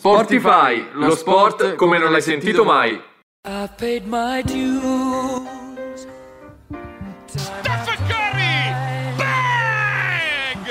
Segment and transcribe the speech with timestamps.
[0.00, 2.98] Sportify, lo sport come non l'hai sentito mai.
[3.46, 6.06] I've paid my dues.
[7.26, 8.72] Stephen Curry!
[9.18, 10.66] Bang!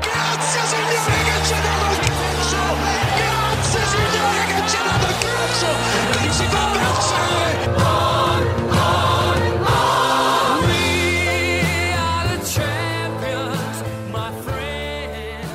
[0.00, 1.54] Grazie signore che ci
[11.94, 15.50] are the champions, my friends.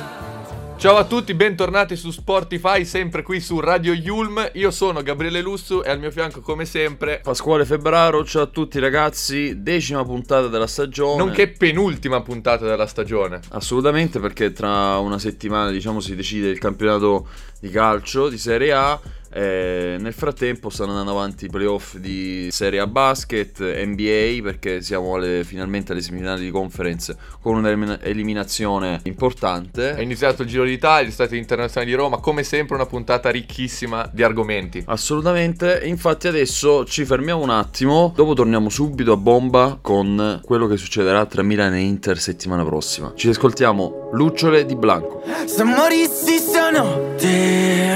[0.78, 4.50] Ciao a tutti, bentornati su Sportify, sempre qui su Radio Yulm.
[4.54, 8.78] Io sono Gabriele Lussu e al mio fianco, come sempre, Pasquale Febbraro, ciao a tutti
[8.78, 11.22] ragazzi, decima puntata della stagione.
[11.22, 13.40] nonché penultima puntata della stagione.
[13.50, 17.26] Assolutamente perché tra una settimana diciamo si decide il campionato
[17.60, 19.00] di calcio di Serie A
[19.30, 25.14] e nel frattempo stanno andando avanti i playoff di Serie A Basket, NBA perché siamo
[25.14, 29.94] alle- finalmente alle semifinali di conference con un'eliminazione importante.
[29.94, 34.08] È iniziato il Giro d'Italia, gli Stati Internazionali di Roma, come sempre una puntata ricchissima
[34.12, 34.82] di argomenti.
[34.86, 40.76] Assolutamente, infatti adesso ci fermiamo un attimo, dopo torniamo subito a bomba con quello che
[40.76, 43.12] succederà tra Milan e Inter settimana prossima.
[43.14, 45.22] Ci ascoltiamo Lucciole di Blanco.
[45.46, 47.88] Se morissi stanotte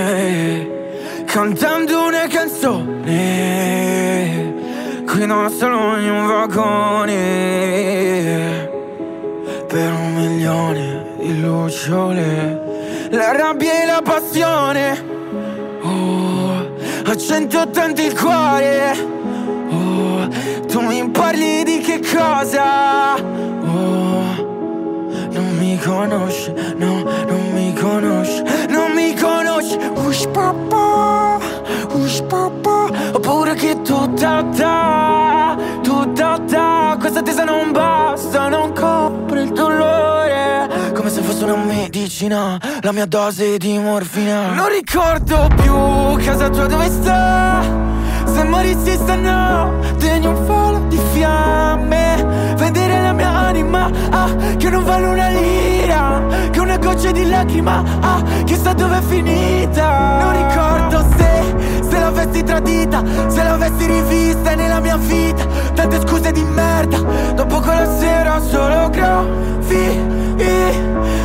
[1.33, 3.01] cantando una canzone
[5.07, 7.17] qui non solo in un vagone.
[9.67, 15.03] Per un milione di lucciole la rabbia e la passione.
[15.81, 16.69] Oh,
[17.07, 18.93] a 180 il cuore.
[19.71, 20.29] Oh,
[20.67, 23.15] tu mi parli di che cosa?
[23.15, 24.62] Oh,
[25.73, 31.39] mi conosci, no, non mi conosci, non mi conosci Ush papà,
[31.95, 39.43] ush papà Ho paura che tutta ta, tutta ta Questa tesa non basta, non copre
[39.43, 40.69] il dolore.
[40.95, 44.53] Come se fosse una medicina, la mia dose di morfina.
[44.53, 47.63] Non ricordo più casa tua dove sta
[48.27, 52.52] Se morissi stanotte in un falo di fiamme
[52.83, 56.21] Vedere la mia anima, ah, che non vale una lira
[56.51, 60.19] Che una goccia di lacrima, ah, chissà dove è finita.
[60.21, 61.55] Non ricordo se,
[61.89, 65.47] se l'avessi tradita Se l'avessi rivista nella mia vita.
[65.75, 66.99] Tante scuse di merda
[67.35, 70.81] Dopo quella sera solo graffiti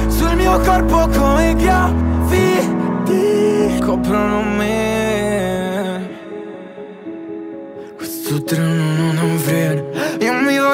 [0.10, 2.06] Sul mio corpo come graffiti
[3.84, 6.08] Coprono me.
[7.96, 9.38] Questo treno non mi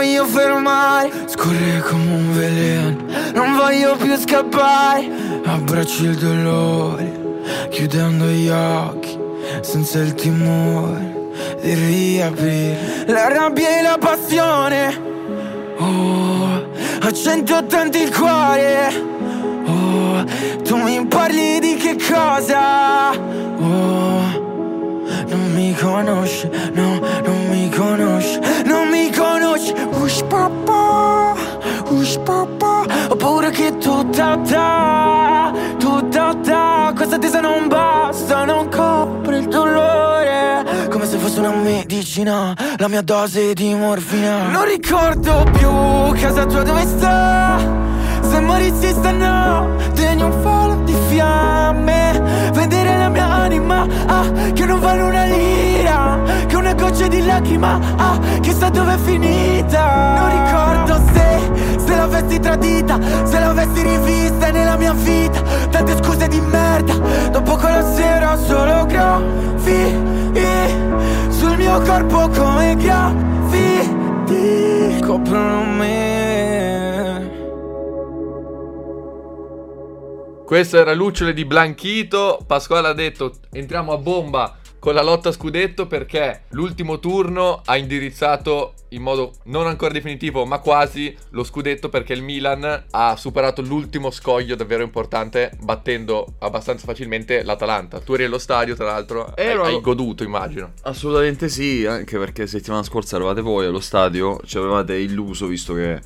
[0.04, 1.12] voglio fermare.
[1.28, 2.96] Scorre come un veleno
[3.34, 5.10] Non voglio più scappare.
[5.46, 7.22] Abbraccio il dolore
[7.70, 9.18] Chiudendo gli occhi
[9.62, 11.32] Senza il timore
[11.62, 13.06] Di riaprire.
[13.08, 15.02] La rabbia e la passione
[15.78, 16.72] Oh
[17.02, 18.94] A 180 il cuore
[19.66, 20.24] Oh
[20.64, 24.53] Tu mi parli di che cosa Oh
[25.28, 29.74] non mi conosci, no, non mi conosci, non mi conosci.
[30.02, 31.34] Ush papà,
[31.90, 32.86] ush papà.
[33.10, 40.88] Ho paura che tutta ta, tutta ta Questa tesa non basta, non copre il dolore.
[40.90, 44.48] Come se fosse una medicina, la mia dose di morfina.
[44.50, 47.58] Non ricordo più casa tua dove sta.
[48.22, 50.63] Se morissi stanotte in un di
[51.14, 52.22] fiamme
[52.54, 57.80] Vedere la mia anima, ah, che non vale una lira Che una goccia di lacrima,
[57.98, 60.16] ah, chissà dove è finita.
[60.18, 66.40] Non ricordo se, se l'avessi tradita Se l'avessi rivista nella mia vita Tante scuse di
[66.42, 66.94] merda
[67.32, 70.02] Dopo quella sera solo graffiti
[71.30, 73.22] Sul mio corpo come graffiti.
[75.02, 76.43] Coprono me
[80.46, 82.44] Questo era Lucciole di Blanchito.
[82.46, 88.74] Pasquale ha detto entriamo a bomba con la lotta scudetto perché l'ultimo turno ha indirizzato
[88.94, 94.12] in modo non ancora definitivo ma quasi lo scudetto perché il Milan ha superato l'ultimo
[94.12, 98.00] scoglio davvero importante battendo abbastanza facilmente l'Atalanta.
[98.00, 100.74] Tu eri allo stadio tra l'altro, hai, Ero- hai goduto immagino.
[100.84, 106.00] Assolutamente sì, anche perché settimana scorsa eravate voi allo stadio, ci avevate illuso visto che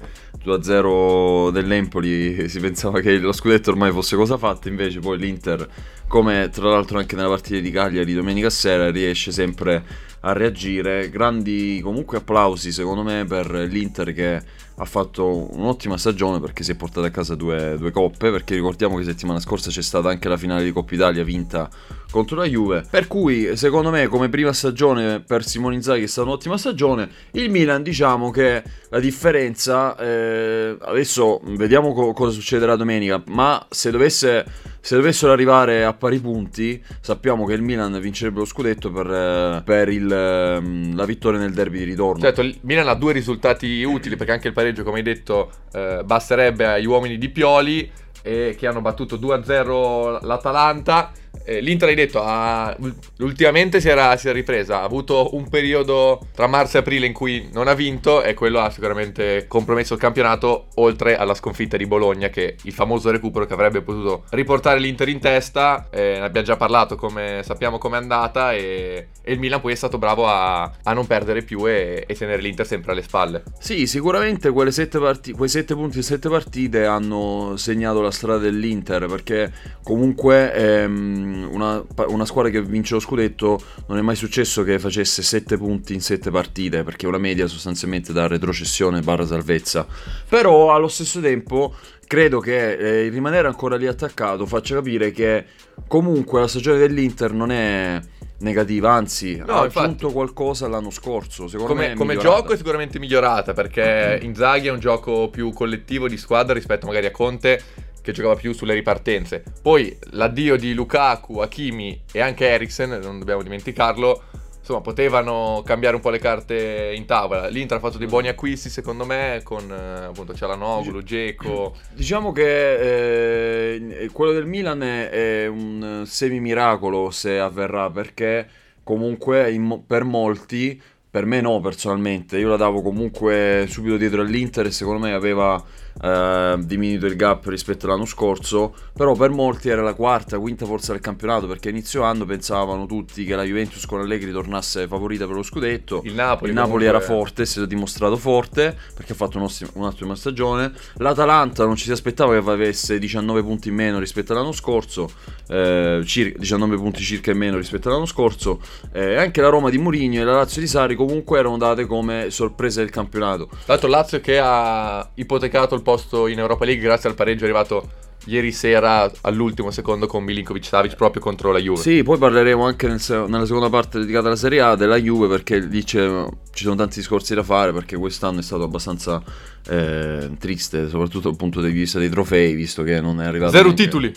[0.43, 5.67] 2-0 dell'Empoli si pensava che lo scudetto ormai fosse cosa fatta, invece poi l'Inter,
[6.07, 9.83] come tra l'altro anche nella partita di Cagliari domenica sera, riesce sempre
[10.27, 11.09] a reagire.
[11.09, 14.41] Grandi comunque applausi secondo me per l'Inter che
[14.79, 18.97] ha fatto un'ottima stagione perché si è portata a casa due, due coppe, perché ricordiamo
[18.97, 21.69] che settimana scorsa c'è stata anche la finale di Coppa Italia vinta
[22.11, 22.85] contro la Juve.
[22.89, 27.09] Per cui secondo me come prima stagione per Simone Inzaghi è stata un'ottima stagione.
[27.31, 33.91] Il Milan diciamo che la differenza, eh, adesso vediamo co- cosa succederà domenica, ma se
[33.91, 34.45] dovesse
[34.87, 39.61] se dovessero arrivare a pari punti, sappiamo che il Milan vincerebbe lo scudetto per, eh,
[39.65, 42.21] per il, ehm, la vittoria nel derby di ritorno.
[42.21, 46.03] Certo, il Milan ha due risultati utili perché anche il pareggio, come hai detto, eh,
[46.05, 51.11] basterebbe agli uomini di Pioli eh, che hanno battuto 2-0 l'Atalanta.
[51.47, 52.75] Eh, L'Inter, hai detto, ha-
[53.19, 57.13] ultimamente si era, si era ripresa, ha avuto un periodo tra marzo e aprile in
[57.13, 61.85] cui non ha vinto e quello ha sicuramente compromesso il campionato, oltre alla sconfitta di
[61.85, 65.87] Bologna, che il famoso recupero che avrebbe potuto riportare l'Inter in testa.
[65.89, 69.75] Eh, ne abbiamo già parlato, come, sappiamo com'è andata e, e il Milan poi è
[69.75, 73.43] stato bravo a, a non perdere più e, e tenere l'Inter sempre alle spalle.
[73.57, 78.39] Sì, sicuramente quelle sette parti- quei sette punti in sette partite hanno segnato la strada
[78.39, 79.51] dell'Inter perché
[79.81, 84.79] comunque ehm, una, pa- una squadra che vince lo scudetto non è mai successo che
[84.79, 89.85] facesse sette punti in sette partite perché è una media sostanzialmente da retrocessione barra salvezza.
[90.27, 91.73] Però allo stesso tempo
[92.05, 95.45] credo che eh, rimanere ancora lì attaccato faccia capire che
[95.87, 97.99] comunque la stagione dell'Inter non è
[98.39, 101.47] negativa, anzi No, ha aggiunto qualcosa l'anno scorso.
[101.47, 102.41] Secondo me Come, è come migliorata.
[102.41, 107.07] gioco è sicuramente migliorata perché Inzaghi è un gioco più collettivo di squadra rispetto magari
[107.07, 107.61] a Conte
[108.07, 109.43] che giocava più sulle ripartenze.
[109.61, 114.23] Poi l'addio di Lukaku, Hakimi e anche Eriksen, non dobbiamo dimenticarlo,
[114.59, 117.47] insomma potevano cambiare un po' le carte in tavola.
[117.47, 121.75] L'Inter ha fatto dei buoni acquisti secondo me con eh, appunto Cialanoglu, Geco.
[121.93, 128.47] Diciamo che eh, quello del Milan è, è un semi miracolo se avverrà perché
[128.83, 134.67] comunque in per molti, per me no personalmente, io la davo comunque subito dietro all'Inter
[134.67, 135.61] e secondo me aveva
[136.01, 140.91] eh, diminuito il gap rispetto all'anno scorso, però per molti era la quarta, quinta forza
[140.91, 145.35] del campionato perché inizio anno pensavano tutti che la Juventus con Allegri tornasse favorita per
[145.35, 146.01] lo scudetto.
[146.03, 150.15] Il Napoli Il Napoli era forte, si è dimostrato forte perché ha fatto un'ottima, un'ottima
[150.15, 150.71] stagione.
[150.95, 155.09] L'Atalanta non ci si aspettava che avesse 19 punti in meno rispetto all'anno scorso,
[155.47, 158.61] eh, circa, 19 punti circa in meno rispetto all'anno scorso.
[158.91, 162.29] Eh, anche la Roma di Mourinho e la Lazio di Sari comunque erano date come
[162.29, 163.47] sorprese del campionato.
[163.47, 167.89] Tra l'altro Lazio che ha ipotecato il posto in Europa League grazie al pareggio arrivato
[168.25, 171.79] ieri sera all'ultimo secondo con Milinkovic Savic proprio contro la Juve.
[171.79, 172.99] Sì, poi parleremo anche nel
[173.29, 177.33] nella seconda parte dedicata alla Serie A della Juve perché lì ci sono tanti discorsi
[177.35, 179.23] da fare perché quest'anno è stato abbastanza
[179.69, 183.51] eh, triste, soprattutto dal punto di vista dei trofei, visto che non è arrivato...
[183.51, 184.13] Zero neanche- titoli.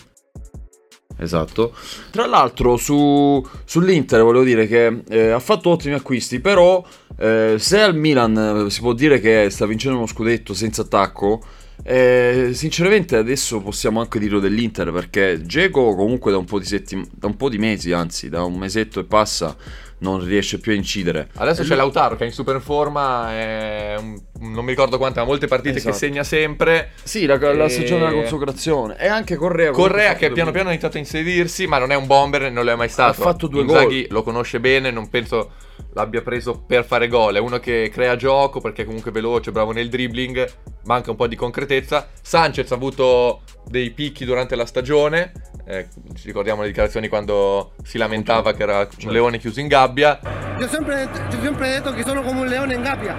[1.19, 1.75] Esatto.
[2.11, 6.84] Tra l'altro su, sull'Inter volevo dire che eh, ha fatto ottimi acquisti, però
[7.19, 11.43] eh, se al Milan eh, si può dire che sta vincendo uno scudetto senza attacco,
[11.82, 17.37] eh, sinceramente adesso possiamo anche dirlo dell'Inter perché Geco comunque da un settim- da un
[17.37, 19.56] po' di mesi, anzi da un mesetto e passa,
[20.00, 21.29] non riesce più a incidere.
[21.37, 24.97] Adesso E c'è lui- Lautaro che è in super forma, è un- non mi ricordo
[24.99, 25.93] quante, ma molte partite Esatto.
[25.93, 26.91] che segna sempre.
[27.02, 28.99] Sì, la, la E- stagione della consacrazione.
[28.99, 29.70] E anche Correa.
[29.73, 32.70] Correa che piano piano ha iniziato a inserirsi, ma non è un bomber, non lo
[32.70, 33.20] è mai stato.
[33.20, 34.12] Ha fatto due Inzaghi gol.
[34.12, 35.52] lo conosce bene, non penso
[35.94, 37.35] l'abbia preso per fare gol.
[37.37, 40.50] È uno che crea gioco perché è comunque veloce, bravo nel dribbling,
[40.85, 42.08] manca un po' di concretezza.
[42.23, 45.32] Sanchez ha avuto dei picchi durante la stagione.
[45.70, 50.19] Eh, ci ricordiamo le dichiarazioni quando si lamentava che era un leone chiuso in gabbia.
[50.58, 53.17] Io sempre, io sempre detto che sono come un leone in gabbia.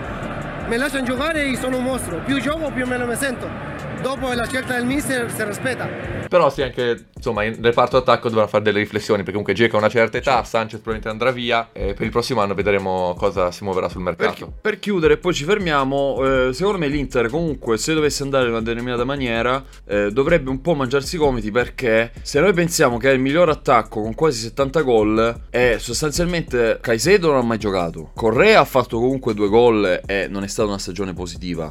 [0.67, 2.20] Mi lasciano giocare e sono un mostro.
[2.25, 3.71] Più gioco, più me lo mi sento.
[4.01, 5.88] Dopo la scelta del mister si rispetta.
[6.27, 9.79] Però sì, anche insomma, in reparto attacco dovrà fare delle riflessioni perché comunque Geco ha
[9.79, 13.63] una certa età, Sanchez probabilmente andrà via e per il prossimo anno vedremo cosa si
[13.63, 14.53] muoverà sul Per, mercato.
[14.62, 16.48] per chiudere, poi ci fermiamo.
[16.48, 20.62] eh, secondo me l'Inter, comunque, se dovesse andare in una determinata maniera, eh, dovrebbe un
[20.62, 21.51] po' mangiarsi i gomiti.
[21.51, 26.79] Perché se noi pensiamo che è il miglior attacco con quasi 70 gol, e sostanzialmente
[26.81, 28.12] Caicedo non ha mai giocato.
[28.15, 31.70] Correa ha fatto comunque due gol e non è stata una stagione positiva.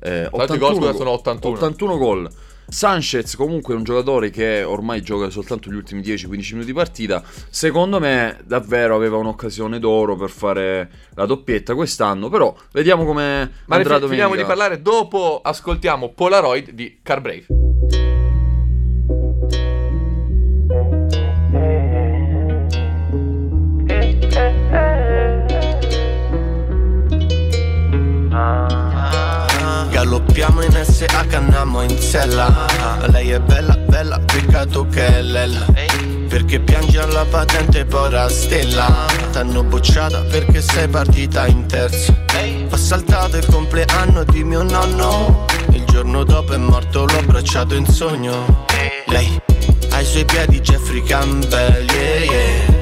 [0.00, 1.54] Eh, l'altro i gol, scusa, gol- sono 81.
[1.56, 2.30] 81 gol.
[2.70, 7.22] Sanchez comunque è un giocatore che ormai gioca soltanto gli ultimi 10-15 minuti di partita.
[7.48, 12.28] Secondo me davvero aveva un'occasione d'oro per fare la doppietta quest'anno.
[12.28, 14.26] Però vediamo come Ma andrà fi- domenica.
[14.26, 17.46] finiamo di parlare dopo ascoltiamo Polaroid di Carbrave.
[31.08, 32.66] In SH, andiamo in sella.
[33.06, 35.66] Lei è bella, bella, picca tu che è Lella
[36.28, 39.06] Perché piangi alla patente poi la stella.
[39.32, 42.14] T'hanno bocciata perché sei partita in terzo
[42.70, 45.46] Ho saltato il compleanno di mio nonno.
[45.70, 48.66] Il giorno dopo è morto, l'ho abbracciato in sogno.
[49.06, 49.40] Lei
[49.90, 52.76] ai suoi piedi Jeffrey Campbell, yeah, yeah.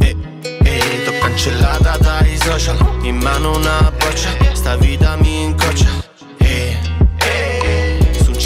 [0.00, 0.16] E,
[0.64, 2.76] e t'ho cancellata dai social.
[3.02, 6.09] In mano una boccia Sta vita mi incoccia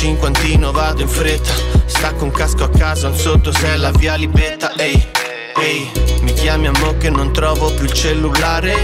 [0.05, 1.55] cinquantino vado in fretta.
[1.87, 4.75] Stacco un casco a casa Un sotto se la via Libetta.
[4.77, 5.03] Ehi,
[5.57, 8.75] ehi Mi chiami a mo' che non trovo più il cellulare.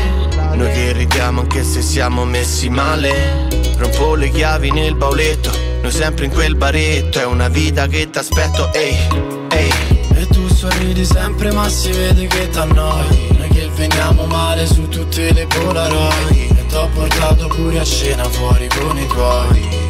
[0.55, 3.49] Noi che ridiamo anche se siamo messi male.
[3.77, 5.51] Rompo le chiavi nel bauletto
[5.83, 7.21] Noi sempre in quel baretto.
[7.21, 8.97] È una vita che t'aspetto Ehi,
[9.51, 9.73] ehi.
[10.15, 13.37] E tu sorridi sempre ma si vede che t'annoi.
[13.37, 16.57] Noi che veniamo male su tutte le polaroid.
[16.57, 19.90] E t'ho portato pure a cena fuori con i tuoi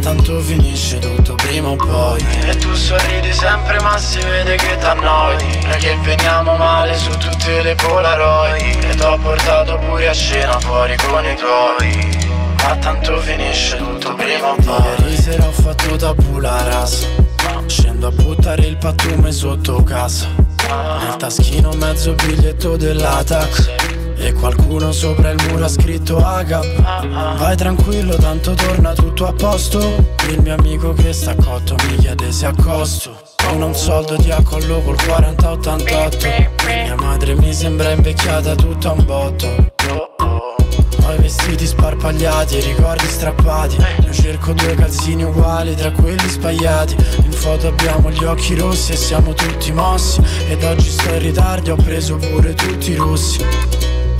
[0.00, 2.24] tanto finisce tutto prima o poi.
[2.46, 5.36] E tu sorridi sempre ma si vede che t'annoi.
[5.64, 8.84] Noi che veniamo male su tutte le polaroid.
[8.84, 12.26] E t'ho portato pure a cena fuori con i tuoi.
[12.62, 15.02] Ma tanto finisce tutto prima o poi.
[15.02, 17.06] Ieri sera ho fatto tabula rasa
[17.66, 20.26] Scendo a buttare il pattume sotto casa.
[21.00, 27.38] Nel taschino mezzo biglietto dell'ATAC E qualcuno sopra il muro ha scritto AGAP.
[27.38, 30.16] Vai tranquillo tanto torna tutto a posto.
[30.28, 34.30] Il mio amico che sta cotto mi chiede se accosto Non ho un soldo di
[34.30, 36.26] accollo col 4088
[36.66, 39.72] Mia madre mi sembra invecchiata tutta un botto.
[40.18, 43.76] Ho i vestiti sparpagliati i ricordi strappati.
[44.04, 46.96] Io cerco due calzini uguali tra quelli sbagliati.
[47.24, 50.20] In foto abbiamo gli occhi rossi e siamo tutti mossi.
[50.48, 53.77] Ed oggi sto in ritardo ho preso pure tutti i rossi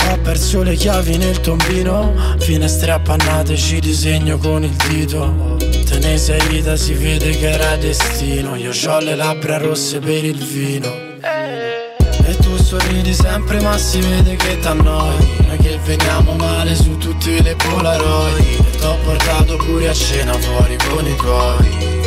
[0.09, 5.57] Ho perso le chiavi nel tombino Finestre appannate ci disegno con il dito.
[5.85, 8.55] Te ne sei vita si vede che era destino.
[8.55, 10.91] Io ho le labbra rosse per il vino.
[11.21, 15.45] E tu sorridi sempre ma si vede che t'annoi.
[15.47, 18.65] Noi che veniamo male su tutte le polaroid.
[18.73, 21.98] E t'ho portato pure a cena fuori con i tuoi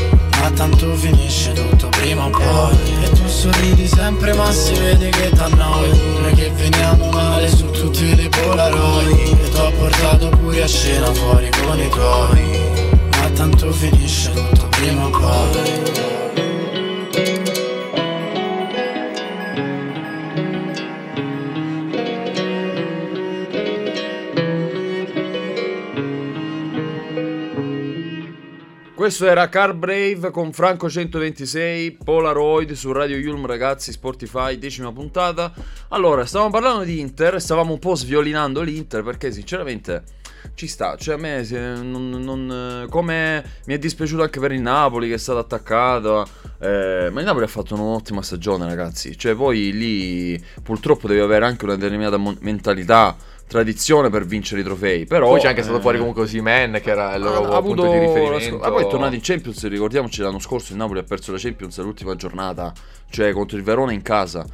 [0.42, 2.76] Ma tanto finisce tutto prima o poi.
[3.04, 5.88] E tu sorridi sempre ma si vede che t'annoi.
[6.20, 9.38] Noi che veniamo male su tutte le polaroid.
[9.38, 12.60] E t'ho portato pure a cena fuori con i tuoi.
[13.18, 16.21] Ma tanto finisce tutto prima o poi
[29.02, 35.52] Questo era Car Brave con Franco 126, Polaroid su Radio Yulm ragazzi, Spotify, decima puntata.
[35.88, 40.04] Allora, stavamo parlando di Inter, stavamo un po' sviolinando l'Inter perché sinceramente
[40.54, 41.44] ci sta, cioè a me
[41.82, 46.24] non, non- come mi è dispiaciuto anche per il Napoli che è stato attaccato,
[46.60, 51.44] eh, ma il Napoli ha fatto un'ottima stagione ragazzi, cioè poi lì purtroppo devi avere
[51.44, 53.16] anche una determinata mentalità,
[53.52, 55.28] tradizione per vincere i trofei, però...
[55.28, 57.98] Poi c'è anche stato eh, fuori comunque Osimen che era il loro ha punto di
[57.98, 58.40] riferimento.
[58.40, 61.38] sc- ah, poi è tornato in Champions, ricordiamoci l'anno scorso il Napoli ha perso la
[61.38, 62.72] Champions all'ultima giornata,
[63.10, 64.44] cioè contro il Verona in casa.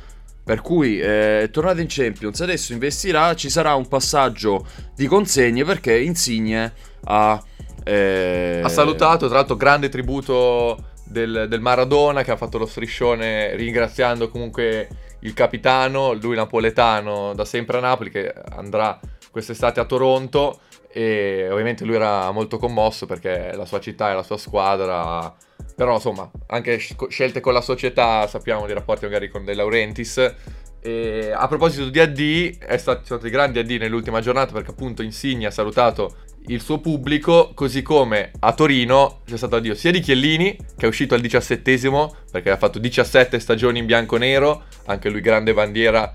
[0.45, 5.65] Per cui eh, è tornato in Champions, adesso investirà, ci sarà un passaggio di consegne
[5.65, 6.73] perché Insigne
[7.05, 7.43] ha...
[7.85, 13.55] eh, Ha salutato, tra l'altro, grande tributo del, del Maradona che ha fatto lo striscione
[13.57, 14.89] ringraziando comunque
[15.21, 18.99] il capitano, lui napoletano da sempre a Napoli, che andrà
[19.31, 20.61] quest'estate a Toronto.
[20.91, 25.35] E ovviamente lui era molto commosso perché la sua città e la sua squadra.
[25.77, 30.35] Però insomma, anche sc- scelte con la società, sappiamo dei rapporti magari con De Laurentiis.
[30.81, 35.03] E a proposito di AD, è stato, sono stati grandi AD nell'ultima giornata perché appunto
[35.03, 36.17] Insigne ha salutato
[36.49, 40.89] il suo pubblico, così come a Torino c'è stato addio sia di Chiellini, che è
[40.89, 46.13] uscito al diciassettesimo, perché ha fatto 17 stagioni in bianco-nero, anche lui grande bandiera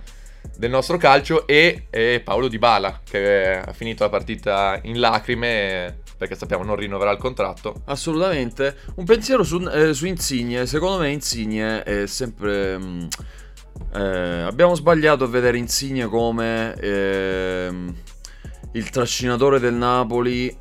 [0.57, 5.99] del nostro calcio, e, e Paolo Di Bala, che ha finito la partita in lacrime,
[6.17, 7.81] perché sappiamo non rinnoverà il contratto.
[7.85, 8.77] Assolutamente.
[8.95, 10.65] Un pensiero su, eh, su Insigne.
[10.65, 12.77] Secondo me Insigne è sempre...
[12.77, 13.05] mm,
[13.93, 17.93] eh, abbiamo sbagliato a vedere Insigne come ehm,
[18.71, 20.55] il trascinatore del Napoli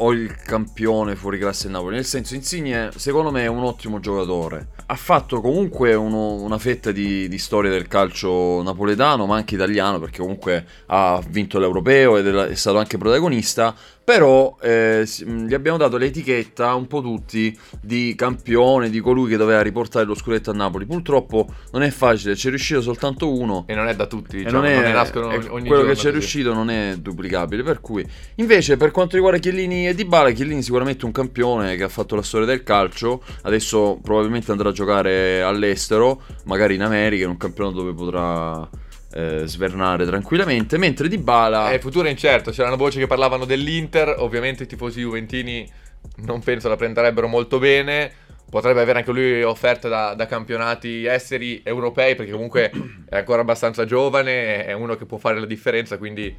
[0.00, 1.96] o il campione fuori classe del Napoli.
[1.96, 4.68] Nel senso, Insigne secondo me è un ottimo giocatore.
[4.86, 9.98] Ha fatto comunque uno- una fetta di, di storia del calcio napoletano, ma anche italiano,
[9.98, 13.74] perché comunque ha vinto l'europeo ed è, stato anche protagonista.
[14.08, 19.36] Però eh, mh, gli abbiamo dato l'etichetta un po' tutti di campione, di colui che
[19.36, 20.86] doveva riportare lo scudetto a Napoli.
[20.86, 23.64] Purtroppo non è facile, ci è riuscito soltanto uno.
[23.66, 26.06] E non è da tutti, diciamo, non è, ne nascono ogni ogni quello che ci
[26.06, 26.10] è così.
[26.10, 27.62] riuscito non è duplicabile.
[27.62, 28.02] Per cui,
[28.36, 32.22] invece, per quanto riguarda Chiellini e Dybala, Chiellini sicuramente un campione che ha fatto la
[32.22, 33.22] storia del calcio.
[33.42, 38.66] Adesso probabilmente andrà a giocare all'estero, magari in America, in un campionato dove potrà
[39.12, 40.78] eh, svernare tranquillamente.
[40.78, 41.70] Mentre Dybala.
[41.70, 45.70] Eh, il futuro è incerto, c'erano voci che parlavano dell'Inter, ovviamente i tifosi juventini
[46.16, 48.10] non penso la prenderebbero molto bene,
[48.48, 52.70] potrebbe avere anche lui offerte da, da campionati esteri europei perché comunque
[53.08, 56.34] è ancora abbastanza giovane, è uno che può fare la differenza, quindi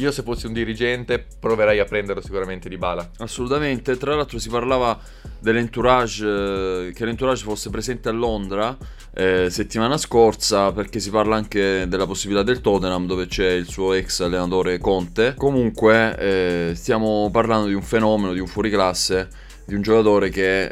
[0.00, 3.08] io se fossi un dirigente proverei a prenderlo sicuramente di bala.
[3.18, 4.98] Assolutamente, tra l'altro si parlava
[5.38, 8.76] dell'entourage, eh, che l'entourage fosse presente a Londra
[9.12, 13.92] eh, settimana scorsa perché si parla anche della possibilità del Tottenham dove c'è il suo
[13.92, 15.34] ex allenatore Conte.
[15.36, 19.28] Comunque eh, stiamo parlando di un fenomeno, di un fuoriclasse,
[19.64, 20.64] di un giocatore che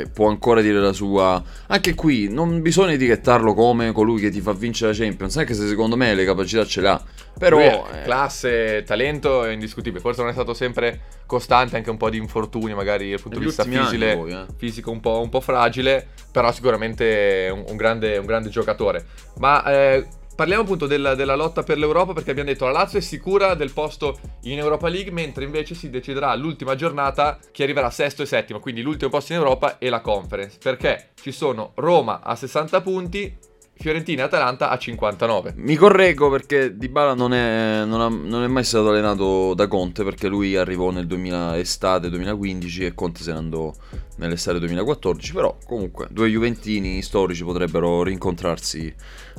[0.00, 1.42] eh, può ancora dire la sua.
[1.66, 5.66] Anche qui non bisogna etichettarlo come colui che ti fa vincere la Champions, anche se
[5.66, 7.02] secondo me le capacità ce l'ha.
[7.38, 7.58] Però...
[7.58, 12.10] È eh, classe, talento è indiscutibile, forse non è stato sempre costante, anche un po'
[12.10, 14.46] di infortuni magari dal punto di vista fisile- poi, eh.
[14.56, 19.04] fisico un po', un po' fragile, però sicuramente è un, un grande, un grande giocatore.
[19.38, 20.06] Ma eh,
[20.38, 23.72] parliamo appunto della, della lotta per l'Europa perché abbiamo detto la Lazio è sicura del
[23.72, 28.60] posto in Europa League, mentre invece si deciderà all'ultima giornata chi arriverà sesto e settimo,
[28.60, 33.36] quindi l'ultimo posto in Europa e la Conference, perché ci sono Roma a 60 punti,
[33.78, 35.54] Fiorentina e Atalanta a 59.
[35.56, 40.02] Mi correggo perché Dybala non è, non, ha- non è mai stato allenato da Conte
[40.04, 43.72] perché lui arrivò nel 2000 estate 2015 e Conte se ne andò
[44.16, 48.92] nell'estate 2014 però comunque due Juventini storici potrebbero rincontrarsi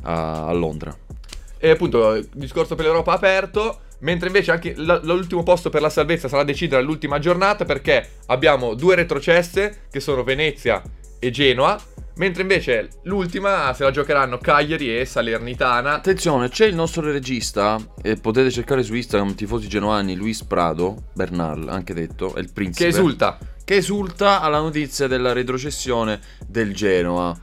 [0.04, 0.96] a, a Londra
[1.58, 3.82] E appunto, il discorso per l'Europa aperto.
[4.02, 8.74] Mentre invece anche l- l'ultimo posto per la salvezza sarà decidere all'ultima giornata perché abbiamo
[8.74, 10.82] due retrocesse che sono Venezia
[11.20, 11.78] e Genoa.
[12.20, 15.94] Mentre invece l'ultima se la giocheranno Cagliari e Salernitana.
[15.94, 21.70] attenzione c'è il nostro regista e potete cercare su Instagram tifosi genuani Luis Prado Bernal
[21.70, 23.38] anche detto è il principe Che esulta.
[23.64, 27.34] che esulta alla notizia della retrocessione del Genoa.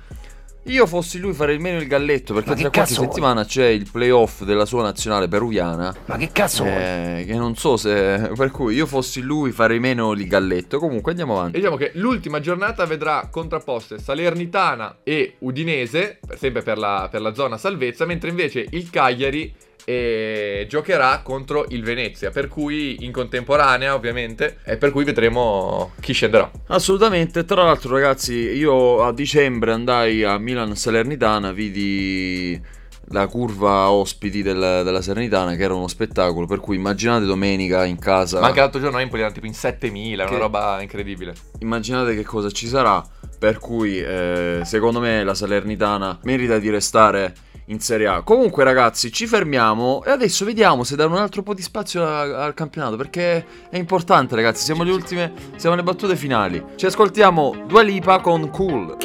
[0.66, 3.06] Io fossi lui farei meno il galletto perché tra che qualche vuoi?
[3.06, 5.94] settimana c'è il playoff della sua nazionale peruviana.
[6.06, 6.64] Ma che cazzo?
[6.64, 8.30] Eh, che non so se.
[8.36, 10.78] Per cui io fossi lui farei meno il galletto.
[10.78, 11.58] Comunque andiamo E avanti.
[11.58, 17.56] diciamo che l'ultima giornata vedrà contrapposte Salernitana e Udinese, sempre per la, per la zona
[17.58, 19.54] salvezza, mentre invece il Cagliari
[19.88, 26.12] eh, giocherà contro il Venezia, per cui in contemporanea ovviamente, e per cui vedremo chi
[26.12, 26.50] scenderà.
[26.66, 27.44] Assolutamente.
[27.44, 32.60] Tra l'altro, ragazzi, io a dicembre andai a Milan Salernitana, vidi
[33.10, 36.46] la curva ospiti del- della Salernitana, che era uno spettacolo.
[36.46, 38.40] Per cui immaginate domenica in casa.
[38.40, 41.32] Ma anche l'altro giorno Empoli erano tipo in 7000, Che- una roba incredibile.
[41.60, 43.00] immaginate che cosa ci sarà.
[43.38, 47.34] Per cui, eh, secondo me, la Salernitana merita di restare
[47.66, 48.22] in Serie A.
[48.22, 52.44] Comunque, ragazzi, ci fermiamo e adesso vediamo se dare un altro po' di spazio a-
[52.44, 52.96] al campionato.
[52.96, 54.64] Perché è importante, ragazzi.
[54.64, 56.62] Siamo alle ultime, siamo alle battute finali.
[56.76, 58.96] Ci ascoltiamo Dua Lipa con Cool.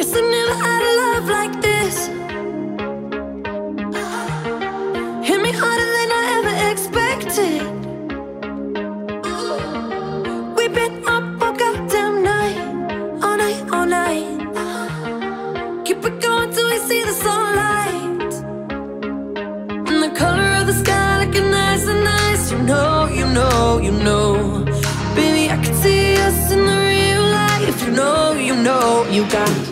[23.79, 24.63] You know.
[25.15, 27.83] Baby, I can see us in the real life.
[27.85, 29.70] You know, you know, you got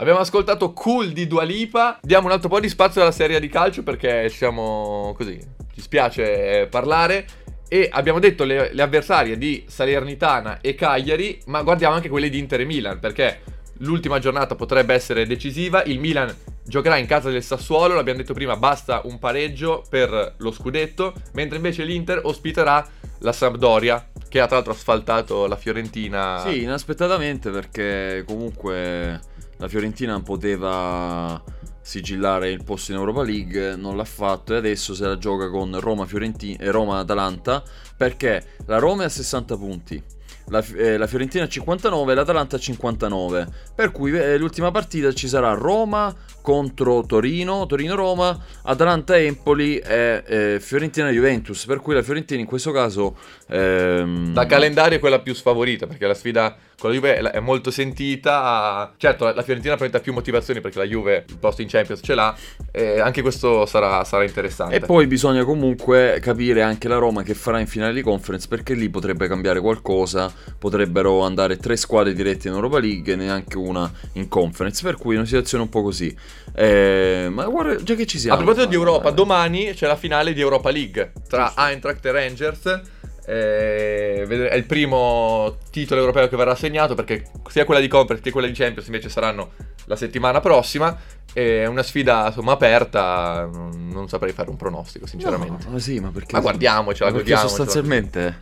[0.00, 1.98] Abbiamo ascoltato Cool di Dua Lipa.
[2.00, 5.38] Diamo un altro po' di spazio alla serie di calcio perché siamo così.
[5.74, 7.26] Ci spiace parlare.
[7.68, 12.38] E abbiamo detto le, le avversarie di Salernitana e Cagliari, ma guardiamo anche quelle di
[12.38, 13.42] Inter e Milan perché
[13.80, 15.82] l'ultima giornata potrebbe essere decisiva.
[15.82, 16.34] Il Milan
[16.64, 21.56] giocherà in casa del Sassuolo, l'abbiamo detto prima, basta un pareggio per lo scudetto, mentre
[21.56, 26.42] invece l'Inter ospiterà la Sampdoria, che ha tra l'altro asfaltato la Fiorentina.
[26.46, 29.28] Sì, inaspettatamente perché comunque
[29.60, 31.42] la Fiorentina poteva
[31.82, 35.78] sigillare il posto in Europa League, non l'ha fatto e adesso se la gioca con
[35.78, 37.62] Roma, Fiorentina e Roma-Atalanta
[37.94, 40.02] perché la Roma è a 60 punti.
[40.50, 45.12] La, eh, la Fiorentina a 59 e l'Atalanta a 59 per cui eh, l'ultima partita
[45.12, 52.46] ci sarà Roma contro Torino Torino-Roma Atalanta-Empoli e eh, Fiorentina-Juventus per cui la Fiorentina in
[52.46, 53.16] questo caso
[53.48, 57.40] ehm, Da calendario è quella più sfavorita perché la sfida con la Juve è- è
[57.40, 58.92] molto sentita.
[58.96, 62.14] Certo, la la Fiorentina presenta più motivazioni perché la Juve il posto in Champions ce
[62.14, 62.34] l'ha.
[62.70, 64.76] E anche questo sarà, sarà interessante.
[64.76, 68.74] E poi bisogna comunque capire anche la Roma che farà in finale di conference perché
[68.74, 73.90] lì potrebbe cambiare qualcosa, potrebbero andare tre squadre dirette in Europa League e neanche una
[74.14, 76.14] in conference, per cui è una situazione un po' così.
[76.54, 78.38] Eh, ma guarda, già che ci siamo.
[78.38, 82.12] A proposito di Europa, eh, domani c'è la finale di Europa League tra Eintracht e
[82.12, 82.82] Rangers.
[83.26, 88.32] Eh, è il primo titolo europeo che verrà assegnato perché sia quella di Conference che
[88.32, 89.52] quella di Champions invece saranno
[89.86, 90.96] la settimana prossima.
[91.32, 93.48] È una sfida insomma aperta.
[93.52, 95.64] Non, non saprei fare un pronostico, sinceramente.
[95.66, 97.48] No, ma sì, ma perché Ma guardiamocela, ma perché godiamocela.
[97.48, 98.38] sostanzialmente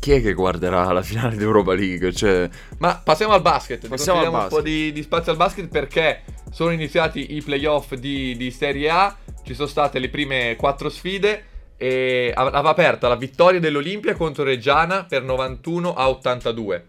[0.00, 2.12] chi è che guarderà la finale di Europa League?
[2.12, 3.86] Cioè, Ma passiamo al basket.
[3.86, 4.72] Passiamo al Diamo un po' basket.
[4.74, 9.16] di, di spazio al basket perché sono iniziati i playoff di, di Serie A.
[9.44, 11.44] Ci sono state le prime quattro sfide.
[11.76, 16.86] E aveva aperta la vittoria dell'Olimpia contro Reggiana per 91 a 82.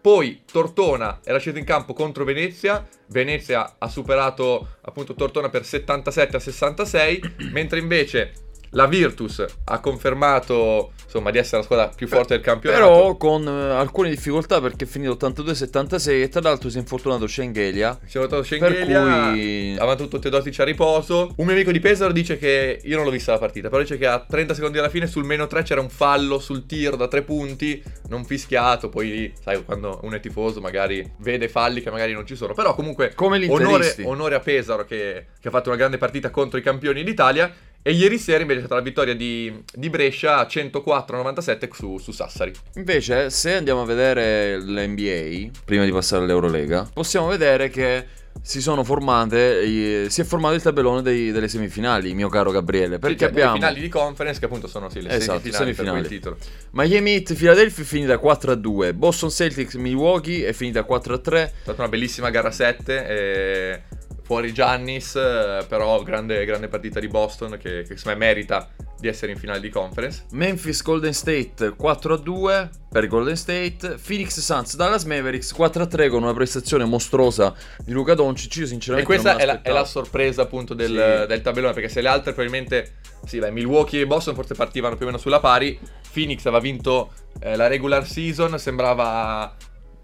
[0.00, 2.86] Poi Tortona era sceso in campo contro Venezia.
[3.08, 7.20] Venezia ha superato appunto Tortona per 77 a 66.
[7.52, 8.32] mentre invece
[8.70, 12.80] la Virtus ha confermato insomma di essere la squadra più forte del campionato.
[12.80, 17.26] però con eh, alcune difficoltà perché è finito 82-76 e tra l'altro si è infortunato
[17.26, 17.98] Schengelia.
[18.06, 21.32] Si è Per Schengelia, cui- ha battuto Teodosic a riposo.
[21.36, 23.98] Un mio amico di Pesaro dice che, io non l'ho vista la partita, però dice
[23.98, 27.08] che a 30 secondi alla fine sul meno 3 c'era un fallo sul tiro da
[27.08, 32.12] 3 punti, non fischiato, poi sai quando uno è tifoso magari vede falli che magari
[32.12, 32.54] non ci sono.
[32.54, 36.56] Però comunque Come onore, onore a Pesaro che, che ha fatto una grande partita contro
[36.56, 37.52] i campioni d'Italia.
[37.82, 42.52] E ieri sera invece è stata la vittoria di, di Brescia 104-97 su, su Sassari.
[42.74, 48.04] Invece, se andiamo a vedere l'NBA, prima di passare all'Eurolega, possiamo vedere che
[48.42, 53.14] si sono formate, si è formato il tabellone dei- delle semifinali, mio caro Gabriele, perché
[53.16, 55.84] Sì, cioè, abbiamo le finali di conference che appunto sono sì, le Esatto, semifinali, per
[55.84, 56.08] quel semifinali.
[56.08, 56.36] titolo.
[56.72, 61.88] Miami Heat, Philadelphia è finita 4-2, Boston Celtics, Milwaukee è finita 4-3, È stata una
[61.90, 63.06] bellissima gara 7.
[63.08, 63.82] e
[64.30, 69.08] fuori Giannis, eh, però grande, grande partita di Boston che, che secondo me merita di
[69.08, 70.26] essere in finale di conference.
[70.30, 76.84] Memphis Golden State 4-2 per Golden State, Phoenix Suns Dallas Mavericks 4-3 con una prestazione
[76.84, 77.52] mostruosa
[77.84, 81.22] di Luca Doncic, io E sinceramente questa non è la, è la sorpresa appunto del,
[81.22, 81.26] Sì.
[81.26, 85.06] del tabellone, perché se le altre probabilmente, sì, beh, Milwaukee e Boston forse partivano più
[85.06, 85.76] o meno sulla pari,
[86.12, 89.56] Phoenix aveva vinto eh, la regular season, sembrava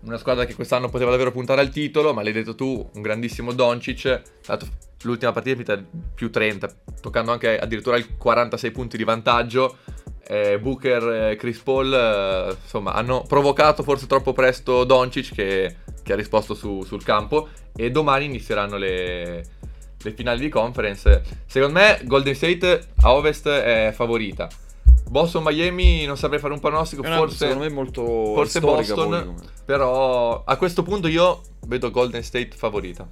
[0.06, 3.52] una squadra che quest'anno poteva davvero puntare al titolo, ma l'hai detto tu, un grandissimo
[3.52, 4.22] Doncic,
[5.02, 9.78] l'ultima partita è finita più 30, toccando anche addirittura il 46 punti di vantaggio.
[10.28, 16.12] Eh, Booker e Chris Paul eh, insomma hanno provocato forse troppo presto Doncic che, che
[16.12, 19.44] ha risposto su- sul campo e domani inizieranno le,
[20.02, 21.22] le finali di conference.
[21.46, 24.48] Secondo me Golden State a ovest è favorita
[25.08, 29.24] Boston Miami non saprei fare un pronostico una- forse, secondo me molto forse Boston poi
[29.24, 33.06] come- però a questo punto io vedo Golden State favorita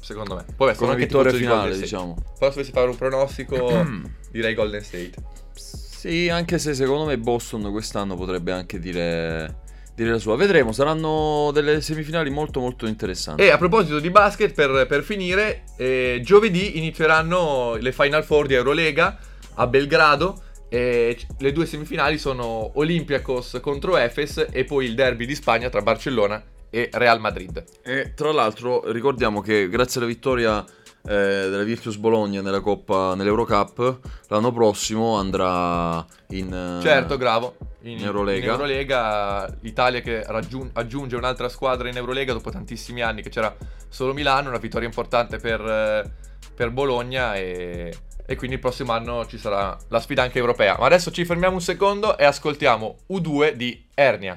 [0.00, 1.80] secondo me poi come vittoria di finale, State.
[1.80, 2.14] diciamo.
[2.38, 3.86] però se dovessi fare un pronostico
[4.30, 5.14] direi Golden State
[5.54, 9.62] Sì, anche se secondo me Boston quest'anno potrebbe anche dire,
[9.96, 10.36] dire la sua.
[10.36, 13.42] Vedremo, saranno delle semifinali molto molto interessanti.
[13.42, 18.54] E a proposito di basket, per, per finire, eh, giovedì inizieranno le Final Four di
[18.54, 19.18] Eurolega
[19.54, 20.42] a Belgrado.
[20.68, 25.80] E le due semifinali sono Olympiacos contro Efes e poi il derby di Spagna tra
[25.80, 27.64] Barcellona e Real Madrid.
[27.82, 30.62] E tra l'altro ricordiamo che grazie alla vittoria
[31.06, 36.52] eh, della Virtus Bologna nella Coppa, nell'Eurocup, l'anno prossimo andrà in...
[36.52, 37.56] eh, Certo, Gravo.
[37.82, 38.44] in Eurolega.
[38.44, 43.56] in Eurolega, Italia che raggiun- aggiunge un'altra squadra in Eurolega dopo tantissimi anni che c'era
[43.88, 46.10] solo Milano, una vittoria importante per, eh,
[46.54, 47.94] per Bologna e,
[48.30, 50.76] e quindi il prossimo anno ci sarà la sfida anche europea.
[50.78, 54.36] Ma adesso ci fermiamo un secondo e ascoltiamo U2 di Ernia.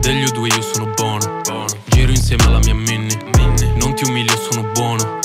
[0.00, 1.42] Degli U2 io sono buono,
[1.86, 3.16] Giro insieme alla mia Minnie,
[3.80, 5.18] Non ti umilio, sono buono.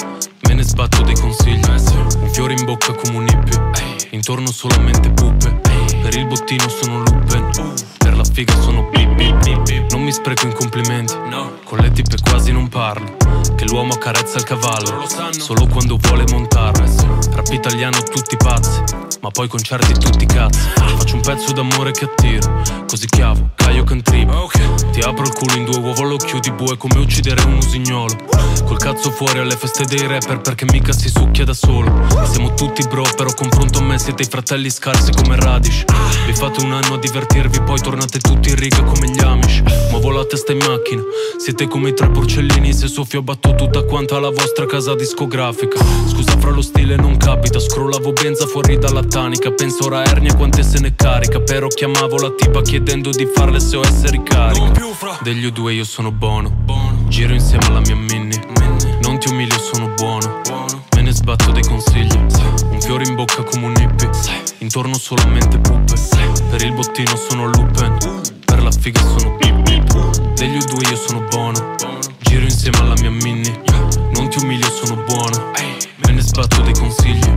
[0.47, 4.07] Me ne sbatto dei consigli Un fiore in bocca come un hippie.
[4.11, 5.61] Intorno solamente puppe
[6.01, 7.49] Per il bottino sono Lupen
[7.99, 9.91] Per la figa sono bip bip bip bip.
[9.91, 11.13] Non mi spreco in complimenti.
[11.63, 13.15] Con le tipe quasi non parlo.
[13.55, 15.05] Che l'uomo accarezza il cavallo.
[15.29, 16.85] Solo quando vuole montarlo.
[17.31, 18.81] Rap italiano tutti pazzi.
[19.21, 20.59] Ma poi concerti tutti cazzi.
[20.97, 22.61] Faccio un pezzo d'amore che attiro.
[22.87, 24.49] Così chiavo, Caio Cantribo
[24.91, 28.15] Ti apro il culo in due uova lo chiudi bue Come uccidere un usignolo.
[28.65, 32.07] Col cazzo fuori alle feste dei rapper Perché mica si succhia da solo.
[32.25, 35.83] Siamo tutti bro però confronto a me Siete i fratelli scarsi come radish
[36.25, 39.62] Vi fate un anno a divertirvi Poi tornate tutti in riga come gli amish.
[39.91, 41.01] Ma volate sta in macchina
[41.38, 45.84] Siete come i tre porcellini Se soffio batto tutta quanta la vostra casa discografica.
[46.08, 49.51] Scusa fra lo stile non capita Scrollavo benza fuori dalla tanica.
[49.51, 54.06] Penso ora Ernia quante se ne carica Però chiamavo la tipa chiedendo di farle SOS
[54.06, 54.71] ricarica
[55.21, 56.63] Degli U2 io sono buono.
[57.08, 58.39] Giro insieme alla mia Minnie.
[59.01, 60.41] Non ti umilio sono buono.
[60.95, 62.15] Me ne sbatto dei consigli.
[62.69, 65.95] Un fiore in bocca come un hippie Intorno solamente puppe
[66.52, 67.97] Per il bottino sono Lupen
[68.45, 69.63] Per la figa sono bip
[70.36, 71.76] Degli U2 io sono buono.
[72.19, 73.60] Giro insieme alla mia Minnie
[74.13, 75.52] Non ti umilio sono buono.
[76.06, 77.28] Me ne sbatto dei consigli.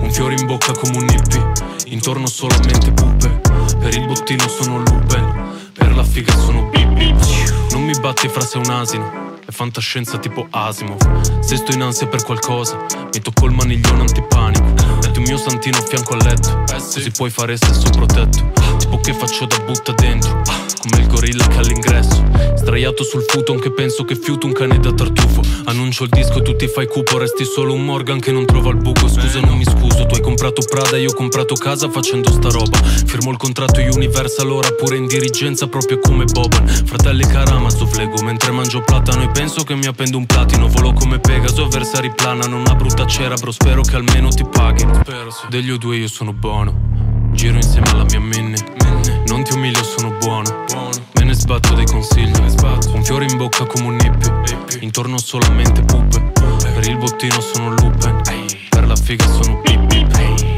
[0.00, 1.52] Un fiore in bocca come un hippie.
[1.86, 3.28] Intorno solamente puppe
[3.78, 8.60] Per il bottino sono Lupen Per la figa sono bip Non mi batti fra sei
[8.60, 9.21] un asino
[9.52, 11.40] fantascienza tipo Asimov.
[11.40, 14.64] Se sto in ansia per qualcosa Mi tocco il maniglione antipanico.
[15.02, 18.50] Metti un mio santino a fianco al letto Così puoi fare sesso protetto.
[18.78, 20.42] Tipo che faccio da butta dentro
[20.80, 22.24] Come il gorilla che all'ingresso
[22.62, 25.42] Sdraiato sul futon che penso che fiuto un cane da tartufo.
[25.64, 28.76] Annuncio il disco, tu ti fai cupo Resti solo un Morgan che non trova il
[28.76, 29.08] buco.
[29.08, 32.78] Scusa non mi scuso, tu hai comprato Prada Io ho comprato casa facendo sta roba.
[32.78, 36.66] Firmo il contratto Universal ora pure in dirigenza Proprio come Boban.
[36.68, 41.18] Fratelli Karamazov Lego Mentre mangio platano e penso che mi appendo un platino Volo come
[41.18, 45.02] Pegaso, avversari planano Una brutta cerebro, spero che almeno ti paghino.
[45.48, 46.72] Degli O2 io sono buono.
[47.32, 48.64] Giro insieme alla mia Minnie
[49.26, 50.64] Non ti umilio, sono buono.
[51.14, 52.32] Me ne sbatto dei consigli.
[52.92, 54.78] Un fiore in bocca come un hippie.
[54.80, 58.22] Intorno solamente puppe Per il bottino sono Lupen
[58.68, 59.84] Per la figa sono bip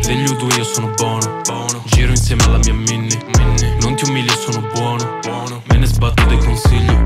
[0.03, 1.41] Degli U2 io sono buono.
[1.87, 3.19] Giro insieme alla mia Minnie
[3.81, 5.63] Non ti umilio, sono buono.
[5.69, 7.04] Me ne sbatto dei consigli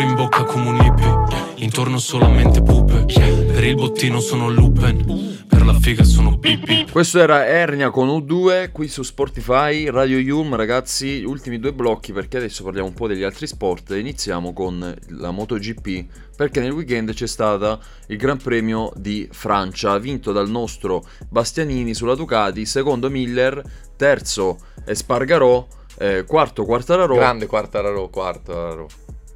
[0.00, 1.62] Un fiore in bocca come un hippie.
[1.62, 7.46] Intorno solamente puppe Per il bottino sono Lupen Per la figa sono bip Questo era
[7.46, 12.88] Ernia con U2 qui su Spotify, Radio Yulm, ragazzi, ultimi due blocchi perché adesso parliamo
[12.88, 13.90] un po' degli altri sport.
[13.90, 20.32] Iniziamo con la MotoGP perché nel weekend c'è stata il Gran Premio di Francia, vinto
[20.32, 23.62] dal nostro Bastianini sulla Ducati, secondo Miller,
[23.96, 25.66] terzo Espargarò,
[25.98, 27.14] eh, quarto Quartararo.
[27.14, 28.88] Grande Quartararo, Quartararo.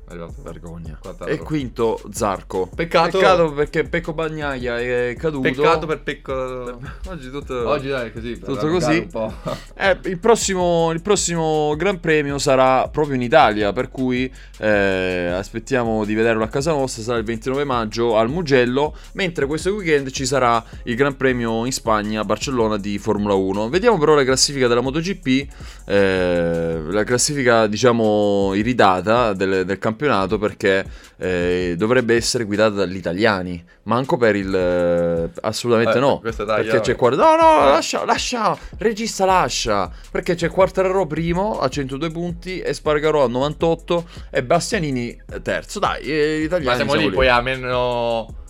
[0.06, 0.34] È arrivato.
[0.42, 0.98] vergogna.
[1.26, 2.68] E quinto Zarco.
[2.74, 5.48] Peccato- perché Pecco Bagnaia è caduto.
[5.48, 6.78] Peccato per Pecco.
[7.08, 8.38] Oggi tutto Oggi dai così.
[8.38, 8.98] Tutto così?
[8.98, 9.32] Un po'.
[9.76, 16.04] Eh, il, prossimo, il prossimo Gran Premio sarà proprio in Italia, per cui eh, aspettiamo
[16.04, 20.26] di vederlo a casa nostra, sarà il 29 maggio al Mugello, mentre questo weekend ci
[20.26, 23.68] sarà il Gran Premio in Spagna a Barcellona di Formula 1.
[23.68, 25.48] Vediamo però la classifica della MotoGP,
[25.86, 29.93] eh, la classifica diciamo iridata del, del campionato
[30.38, 30.84] perché
[31.16, 34.54] eh, dovrebbe essere guidata dagli italiani, manco per il...
[34.54, 36.80] eh, assolutamente Eh, no, dai, perché eh.
[36.80, 37.10] c'è qua...
[37.10, 43.28] No, no, lascia, lascia, regista lascia, perché c'è Quartararo primo a 102 punti, Espargarò a
[43.28, 45.78] 98 e Bastianini terzo.
[45.78, 48.42] Dai, eh, italiani Ma siamo lì, poi a meno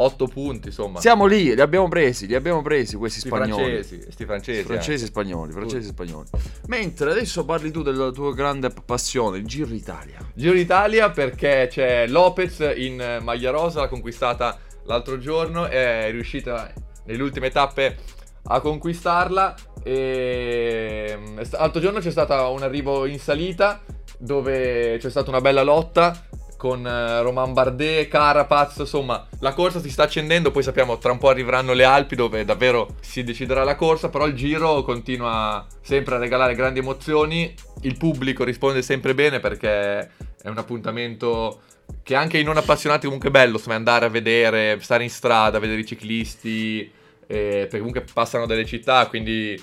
[0.00, 1.00] 8 punti, insomma.
[1.00, 3.62] Siamo lì, li abbiamo presi, li abbiamo presi questi Sti spagnoli.
[3.62, 4.62] francesi, sti francesi.
[4.62, 6.28] Francesi e spagnoli, francesi e spagnoli.
[6.66, 10.18] Mentre adesso parli tu della tua grande passione, il Giro d'Italia.
[10.34, 16.72] Giro d'Italia perché c'è Lopez in eh, maglia rosa, l'ha conquistata l'altro giorno, è riuscita
[17.04, 17.96] nelle ultime tappe
[18.44, 19.54] a conquistarla.
[19.82, 23.80] E mm, l'altro giorno c'è stato un arrivo in salita
[24.18, 26.26] dove c'è stata una bella lotta
[26.58, 31.18] con eh, Roman Bardet, Carapaz, insomma la corsa si sta accendendo, poi sappiamo tra un
[31.18, 36.16] po' arriveranno le Alpi dove davvero si deciderà la corsa, però il giro continua sempre
[36.16, 40.10] a regalare grandi emozioni, il pubblico risponde sempre bene perché
[40.42, 41.60] è un appuntamento
[42.02, 45.60] che anche i non appassionati comunque è bello, insomma andare a vedere, stare in strada,
[45.60, 46.80] vedere i ciclisti,
[47.26, 49.58] eh, perché comunque passano dalle città, quindi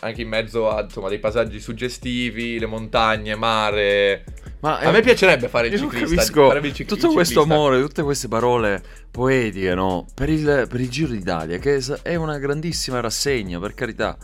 [0.00, 4.24] anche in mezzo a insomma, dei paesaggi suggestivi, le montagne, mare.
[4.60, 6.22] Ma A me piacerebbe fare il ciclista.
[6.46, 7.54] farebbe il cic- tutto il questo ciclista.
[7.62, 10.06] amore, tutte queste parole poetiche, no?
[10.14, 14.16] Per il, per il Giro d'Italia, che è- una grandissima rassegna, per carità.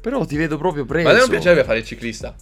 [0.00, 1.04] Però ti vedo proprio preso.
[1.06, 2.34] Ma a me non piacerebbe fare il ciclista.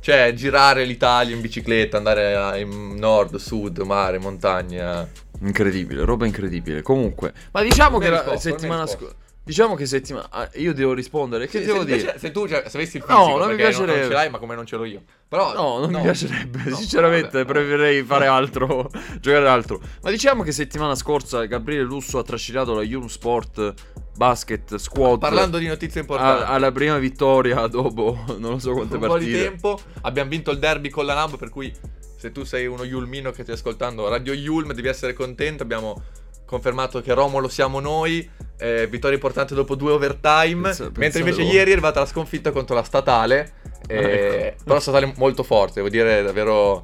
[0.00, 5.08] Cioè, girare l'Italia in bicicletta, andare in nord, sud, mare, montagna.
[5.40, 6.82] Incredibile, roba incredibile.
[6.82, 9.14] Comunque, ma diciamo che la settimana scorsa.
[9.44, 10.28] Diciamo che settimana.
[10.30, 11.48] ah, io devo rispondere.
[11.48, 12.14] Che Sì, devo se, dire?
[12.18, 14.06] se tu cioè, se avessi il No, fisico, non mi perché non, piacerebbe.
[14.08, 15.02] ce l'hai, ma come non ce l'ho io.
[15.28, 16.62] Però, No, non mi piacerebbe.
[16.66, 18.88] No, Sinceramente, vabbè, preferirei fare altro,
[19.20, 19.80] giocare altro.
[20.02, 23.74] Ma diciamo che settimana scorsa Gabriele Lusso ha trascinato la Yulm Sport
[24.16, 25.18] Basket Squad.
[25.18, 26.44] Parlando di notizie a- importanti.
[26.46, 29.42] alla prima vittoria dopo non lo so quante un po' di partite.
[29.42, 29.80] tempo.
[30.02, 31.72] Abbiamo vinto il derby con la Lamb, per cui
[32.16, 35.64] se tu sei uno Yulmino che stai ascoltando Radio Yulm, devi essere contento.
[35.64, 36.00] Abbiamo
[36.52, 38.28] confermato che Romolo siamo noi.
[38.58, 40.60] eh, vittoria importante dopo due overtime.
[40.62, 43.54] Pensa- mentre pensavo- invece ieri è arrivata la sconfitta contro la statale.
[43.88, 44.62] eh, Ecco.
[44.62, 46.80] Però la statale molto forte, devo dire davvero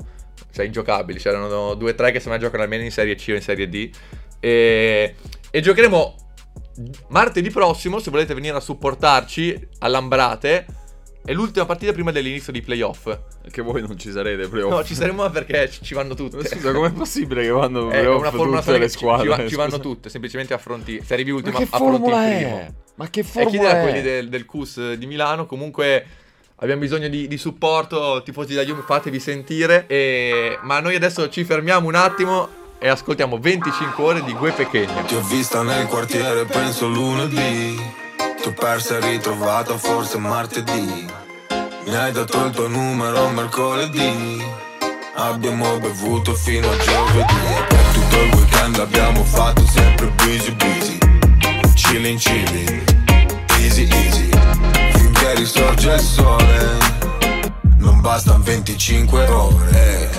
[0.52, 1.20] cioè, ingiocabili.
[1.20, 3.68] C'erano due o tre che se ne giocano almeno in Serie C o in Serie
[3.68, 3.90] D.
[4.40, 5.14] E,
[5.50, 6.16] e giocheremo
[7.08, 10.66] martedì prossimo, se volete venire a supportarci all'Ambrate.
[11.28, 13.14] È l'ultima partita prima dell'inizio dei playoff.
[13.50, 14.70] Che voi non ci sarete ai playoff.
[14.72, 16.42] No, ci saremo perché ci- vanno tutte.
[16.48, 19.22] Scusa, com'è possibile che vanno È playoff una formula tutte le squadre?
[19.24, 21.02] Ci, va- ci vanno tutte, semplicemente affronti.
[21.04, 22.56] Se arrivi Ma ultimo, che affronti formula il primo.
[22.56, 22.72] è?
[22.94, 23.82] Ma che E formula chiedere a è?
[23.82, 25.44] quelli del, del CUS di Milano.
[25.44, 26.06] Comunque
[26.56, 28.22] abbiamo bisogno di, di supporto.
[28.24, 29.84] Tifosi da Juve, fatevi sentire.
[29.86, 35.04] E- Ma noi adesso ci fermiamo un attimo e ascoltiamo 25 ore di Gue Pechegno.
[35.04, 38.06] Ti ho vista nel quartiere, penso lunedì.
[38.44, 41.06] Ho persa e ritrovata forse martedì.
[41.84, 44.42] Mi hai dato il tuo numero mercoledì.
[45.14, 47.34] Abbiamo bevuto fino a giovedì.
[47.34, 50.98] E per tutto il weekend abbiamo fatto sempre busy busy.
[51.74, 52.84] Chillin' chillin',
[53.58, 54.30] easy easy.
[54.92, 56.78] Finché risorge il sole.
[57.78, 60.10] Non bastano 25 ore.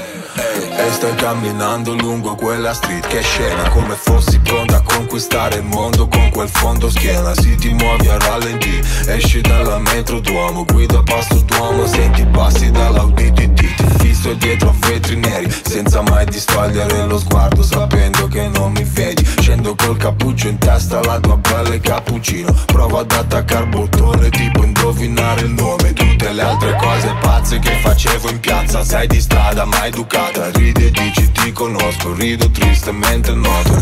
[0.61, 6.07] E stai camminando lungo quella street che scena Come fossi pronta a conquistare il mondo
[6.07, 7.33] con quel fondo schiena.
[7.33, 13.31] Si ti muovi a rallenti, esci dalla metro Duomo Guida passo Duomo, senti passi dall'Audi
[13.31, 18.71] TT Ti fisso dietro a vetri neri Senza mai distogliere lo sguardo Sapendo che non
[18.71, 19.25] mi vedi.
[19.39, 22.53] Scendo col cappuccio in testa la tua pelle cappuccino.
[22.65, 25.93] Provo ad attaccare bottone tipo indovinare il nome.
[25.93, 30.85] Tutte le altre cose pazze che facevo in piazza Sei di strada ma educata Ridi
[30.85, 33.81] e dici ti conosco Rido tristemente noto.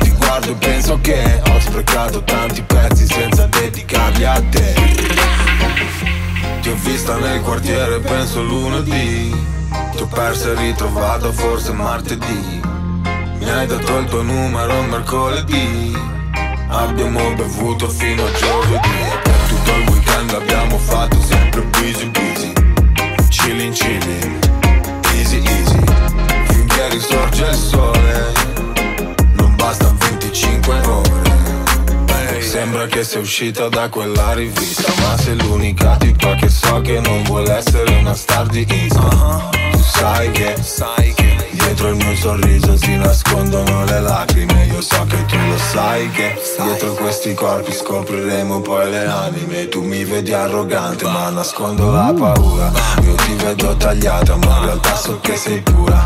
[0.00, 4.74] Ti guardo e penso che Ho sprecato tanti pezzi senza dedicarli a te.
[6.60, 9.34] Ti ho vista nel quartiere penso lunedì.
[9.94, 12.60] Ti ho persa e ritrovata forse martedì.
[13.38, 15.92] Mi hai dato il tuo numero mercoledì.
[16.68, 19.30] Abbiamo bevuto fino a giovedì.
[19.48, 22.52] Tutto il weekend abbiamo fatto sempre busy busy.
[23.28, 24.38] Chillin' chillin',
[25.22, 25.78] easy easy
[26.48, 28.32] Finché risorge il sole.
[29.34, 31.20] Non bastano 25 ore.
[32.40, 37.22] Sembra che sia uscita da quella rivista Ma sei l'unica tipa che so che non
[37.22, 41.21] vuole essere una star di Insta Tu sai che, sai che
[41.72, 44.66] Dietro il mio sorriso si nascondono le lacrime.
[44.66, 49.68] Io so che tu lo sai che Dietro questi corpi scopriremo poi le anime.
[49.70, 52.70] Tu mi vedi arrogante ma nascondo la paura.
[53.04, 56.04] Io ti vedo tagliata ma in realtà so che sei pura.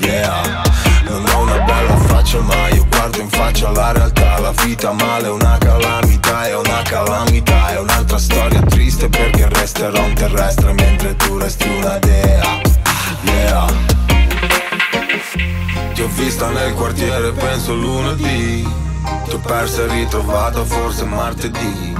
[0.00, 0.62] Yeah
[1.08, 4.38] non ho una bella faccia ma io guardo in faccia la realtà.
[4.38, 10.04] La vita male è una calamità, è una calamità È un'altra storia triste perché resterò
[10.04, 12.60] un terrestre Mentre tu resti una dea.
[13.22, 13.93] Yeah
[16.04, 18.62] ho vista nel quartiere penso lunedì.
[19.24, 21.94] Ti ho persa e ritrovata forse martedì.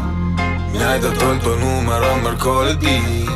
[0.72, 3.26] Mi hai dato il tuo numero mercoledì.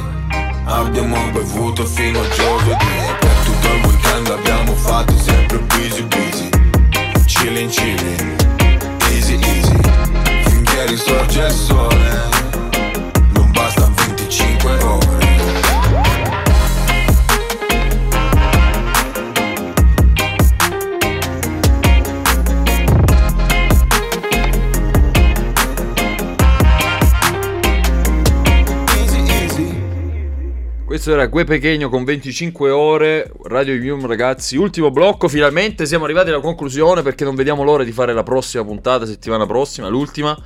[0.64, 2.86] Abbiamo bevuto fino a giovedì.
[3.18, 6.48] Per tutto il weekend abbiamo fatto sempre busy busy.
[7.24, 8.36] Chillin' chillin',
[9.10, 9.76] easy easy.
[10.44, 12.28] Finché risorge il sole
[13.32, 15.27] Non bastano 25 ore
[31.08, 36.28] questo era Gue Pechegno con 25 ore, Radio Yum ragazzi, ultimo blocco, finalmente siamo arrivati
[36.28, 40.38] alla conclusione perché non vediamo l'ora di fare la prossima puntata, settimana prossima, l'ultima,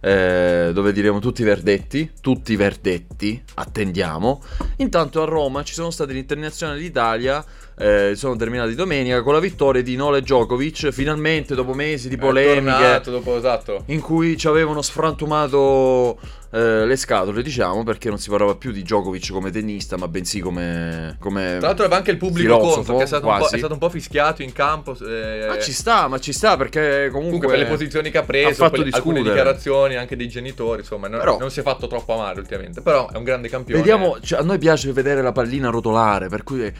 [0.00, 4.44] eh, dove diremo tutti i verdetti, tutti i verdetti, attendiamo.
[4.76, 7.44] Intanto a Roma ci sono stati l'internazionale d'Italia,
[7.78, 12.72] eh, sono terminati domenica con la vittoria di Nole Djokovic, finalmente dopo mesi di polemiche
[12.72, 13.82] tornato dopo, esatto.
[13.86, 16.18] in cui ci avevano sfrantumato
[16.52, 20.40] eh, le scatole, diciamo, perché non si parlava più di Djokovic come tennista, ma bensì
[20.40, 23.54] come, come Tra l'altro aveva anche il pubblico contro, che è stato, un po', quasi.
[23.56, 24.96] è stato un po' fischiato in campo.
[24.98, 28.22] eh, Ma ci sta, ma ci sta perché comunque, Comunque per le posizioni che ha
[28.22, 31.62] ha preso, fatto quelle- alcune dichiarazioni anche dei genitori, insomma, non, Però- non si è
[31.62, 33.80] fatto troppo amare ultimamente, però è un grande campione.
[33.80, 36.72] Vediamo, cioè, a noi piace vedere la pallina rotolare, per cui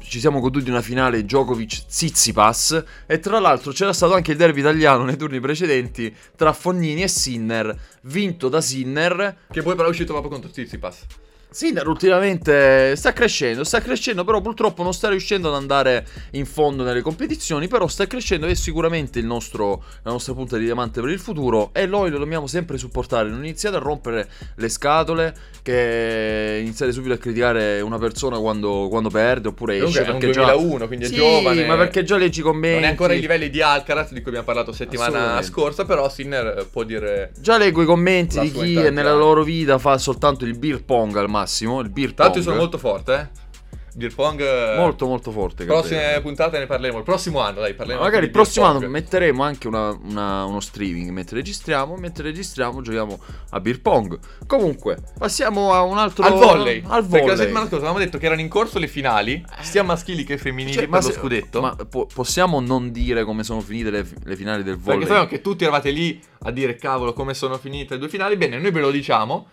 [0.00, 5.04] ci siamo goduti una finale Djokovic-Zizipas e tra l'altro c'era stato anche il derby italiano
[5.04, 9.36] nei turni precedenti tra Fognini e Sinner, vinto da Sinner.
[9.50, 11.06] Che poi però è uscito proprio contro Tsitsipas.
[11.50, 16.82] Sinner ultimamente sta crescendo, sta crescendo, però purtroppo non sta riuscendo ad andare in fondo
[16.82, 21.00] nelle competizioni, però sta crescendo ed è sicuramente il nostro, la nostra punta di diamante
[21.00, 25.34] per il futuro e noi lo dobbiamo sempre supportare, non iniziate a rompere le scatole,
[25.62, 30.32] che iniziate subito a criticare una persona quando, quando perde oppure esce è un perché
[30.32, 30.86] 2001, già...
[30.86, 31.66] quindi è Sì, giovane.
[31.66, 32.74] ma perché già leggi i commenti.
[32.74, 36.58] Non è ancora ai livelli di Alcaraz di cui abbiamo parlato settimana scorsa, però Sinner
[36.58, 37.32] eh, può dire...
[37.40, 41.28] Già leggo i commenti di chi nella loro vita fa soltanto il beer pong al
[41.28, 42.34] massimo, il beer pong.
[42.34, 43.46] io sono molto forte, eh.
[43.94, 44.40] Beer pong...
[44.40, 45.64] eh, molto molto forte.
[45.64, 46.20] Prossime Gabriele.
[46.20, 46.98] puntate ne parleremo.
[46.98, 48.04] Il prossimo anno, dai, parleremo.
[48.04, 51.96] Magari il prossimo anno metteremo anche una- una- uno streaming mentre registriamo.
[51.96, 53.18] Mentre registriamo giochiamo
[53.50, 54.16] a beer pong.
[54.46, 56.80] Comunque, passiamo a un altro Al volley.
[56.86, 57.36] Al Perché la volley.
[57.38, 60.86] settimana scorsa avevamo detto che erano in corso le finali, sia maschili che femminili, Cioè,
[60.86, 61.60] ma lo se- scudetto.
[61.60, 64.98] Ma po- possiamo non dire come sono finite le, le finali del volley?
[65.00, 68.36] Perché sappiamo che tutti eravate lì a dire cavolo come sono finite le due finali.
[68.36, 69.48] Bene, noi ve lo diciamo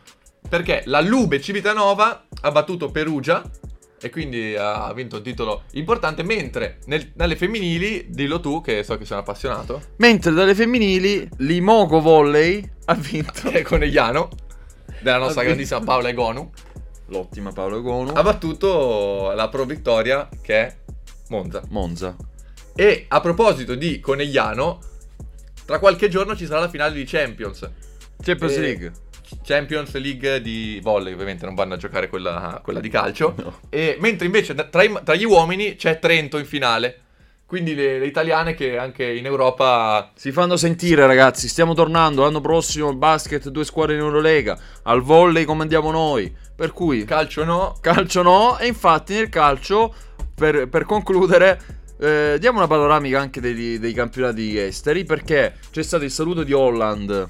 [0.48, 3.44] perché la Lube Civitanova ha battuto Perugia
[4.02, 6.24] e quindi ha vinto un titolo importante.
[6.24, 11.28] Mentre nel- dalle femminili, dillo tu che so che sei un appassionato, Mentre dalle femminili,
[11.38, 13.50] l'Imoco Volley ha vinto.
[13.50, 14.30] che è Conegliano,
[15.02, 16.52] della nostra grandissima Paola Egonu,
[17.08, 18.12] L'ottima Paolo Gonu.
[18.16, 20.76] ha battuto la Pro Vittoria che è
[21.30, 21.62] Monza.
[21.70, 22.16] Monza.
[22.76, 24.80] E a proposito di Conegliano,
[25.66, 27.70] tra qualche giorno ci sarà la finale di Champions.
[28.22, 28.92] Champions Eh, League.
[29.44, 33.34] Champions League di volley, ovviamente non vanno a giocare quella, quella di calcio.
[33.38, 33.60] No.
[33.70, 37.00] E mentre invece tra, i- tra gli uomini c'è Trento in finale.
[37.48, 42.42] Quindi le, le italiane che anche in Europa Si fanno sentire ragazzi, stiamo tornando l'anno
[42.42, 47.78] prossimo al basket, due squadre in Eurolega, al volley comandiamo noi, per cui calcio no.
[47.82, 49.94] calcio no e infatti nel calcio,
[50.34, 51.62] per, per concludere,
[52.00, 56.52] eh, diamo una panoramica anche dei, dei campionati esteri perché c'è stato il saluto di
[56.52, 57.28] Holland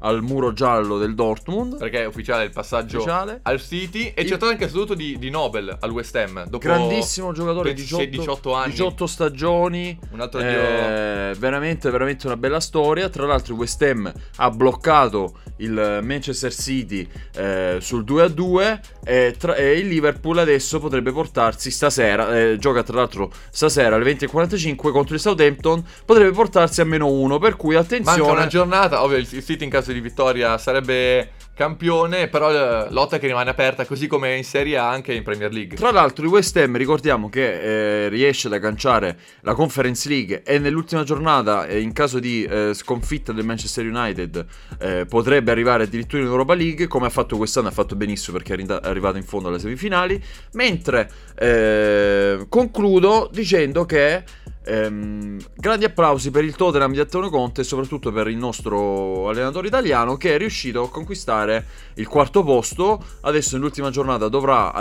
[0.00, 3.40] al muro giallo del Dortmund, Perché è ufficiale il passaggio Ufficiale.
[3.42, 4.12] al City.
[4.14, 6.44] E Il- c'è stato anche il saluto di, di Nobel al West Ham.
[6.44, 8.70] Dopo grandissimo giocatore, 26, 18, 18 anni.
[8.70, 10.40] 18 stagioni, Un altro.
[10.40, 13.08] Eh, veramente, veramente una bella storia.
[13.08, 19.54] Tra l'altro, il West Ham ha bloccato il Manchester City eh, sul 2-2 e, tra-
[19.54, 22.36] e il Liverpool adesso potrebbe portarsi stasera.
[22.38, 25.82] eh, gioca tra l'altro stasera alle 20.45 contro il Southampton.
[26.04, 27.38] Potrebbe portarsi a meno 1.
[27.38, 28.30] Per cui Manca attenzione.
[28.32, 29.02] una giornata.
[29.02, 32.28] Ovvio, il il City in caso di vittoria sarebbe campione.
[32.28, 35.76] Però la lotta che rimane aperta, così come in Serie A, anche in Premier League.
[35.76, 40.58] Tra l'altro il West Ham ricordiamo che eh, riesce ad agganciare la Conference League e
[40.58, 44.46] nell'ultima giornata eh, in caso di eh, sconfitta del Manchester United
[44.78, 48.54] eh, potrebbe arrivare addirittura in Europa League come ha fatto quest'anno, ha fatto benissimo perché
[48.54, 50.22] è arrivato in fondo alle semifinali,
[50.52, 54.24] mentre eh, concludo dicendo che
[54.66, 59.68] ehm, grandi applausi per il Tottenham di Antonio Conte e soprattutto per il nostro allenatore
[59.68, 61.64] italiano che è riuscito a conquistare
[61.94, 63.02] il quarto posto.
[63.22, 64.74] Adesso nell'ultima giornata dovrà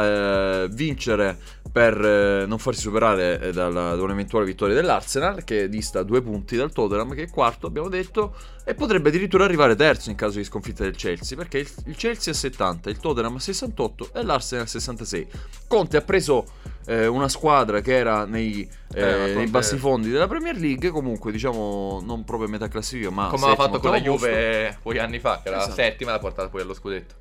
[0.64, 1.38] eh, vincere
[1.72, 6.56] per eh, non farsi superare eh, dalla- da un'eventuale vittoria dell'Arsenal che dista due punti
[6.56, 8.34] dal Tottenham che è quarto abbiamo detto
[8.68, 12.34] e potrebbe addirittura arrivare terzo in caso di sconfitta del Chelsea perché il, il Chelsea
[12.34, 15.28] a 70, il Tottenham a 68 e l'Arsenal a 66.
[15.68, 16.46] Conte ha preso
[16.88, 19.02] eh, una squadra che era nei, eh,
[19.32, 23.28] Eh, nei bassi fondi della Premier League comunque diciamo non proprio a metà classifica ma
[23.28, 24.26] Come settimo, fatto con la posto.
[24.28, 25.76] Juve poi anni fa, che era Esatto.
[25.76, 27.16] la settima e l'ha portata poi allo scudetto.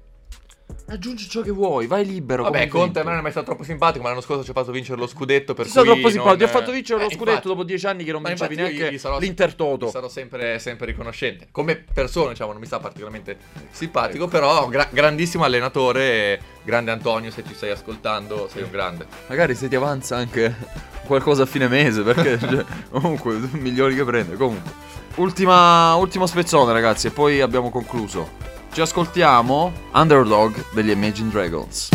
[0.86, 2.98] Aggiungi ciò che vuoi vai libero Vabbè, Conte a vento.
[3.04, 5.06] me non è mai stato troppo simpatico, ma l'anno scorso ci ha fatto vincere lo
[5.06, 5.54] scudetto.
[5.54, 7.48] Per Ti sono cui troppo simpatico, ti non- ha fatto vincere lo Eh, scudetto infatti.
[7.48, 9.88] dopo dieci anni che non vincevi neanche sarò- l'Intertoto.
[9.88, 11.48] Sarò sempre, sempre riconoscente.
[11.50, 13.36] Come persona, diciamo, non mi sta particolarmente
[13.70, 16.40] simpatico, però gra- grandissimo allenatore.
[16.64, 19.06] Grande Antonio, se ci stai ascoltando, sei un grande.
[19.26, 20.54] Magari se ti avanza anche
[21.04, 24.36] qualcosa a fine mese, perché cioè, comunque milioni che prende.
[24.36, 24.70] Comunque,
[25.16, 28.52] ultima, ultimo spezzone, ragazzi, e poi abbiamo concluso.
[28.75, 31.91] Ci ascoltiamo Underdog degli Imagine Dragons.